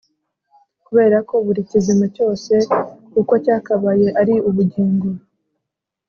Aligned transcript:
kubera 0.85 1.17
ko 1.29 1.35
buri 1.45 1.61
kizima 1.69 2.05
cyose 2.15 2.53
uko 3.21 3.33
cyakabaye 3.43 4.07
ari 4.21 4.35
ubugingo 4.49 5.07